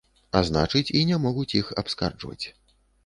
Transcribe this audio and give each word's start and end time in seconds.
А 0.37 0.39
значыць 0.49 0.93
і 0.99 1.03
не 1.09 1.19
могуць 1.25 1.47
іх 1.61 1.69
абскарджваць. 1.83 2.45